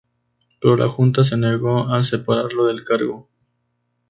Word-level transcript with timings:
Pero 0.59 0.77
la 0.77 0.89
Junta 0.89 1.23
se 1.23 1.37
negó 1.37 1.93
a 1.93 2.01
separarlo 2.01 2.65
del 2.65 2.83
cargo. 2.83 3.29